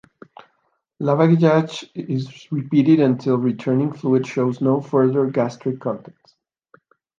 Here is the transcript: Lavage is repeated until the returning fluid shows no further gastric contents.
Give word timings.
Lavage 0.99 1.87
is 1.93 2.51
repeated 2.51 2.99
until 3.01 3.37
the 3.37 3.43
returning 3.43 3.93
fluid 3.93 4.25
shows 4.25 4.59
no 4.59 4.81
further 4.81 5.27
gastric 5.27 5.79
contents. 5.79 6.33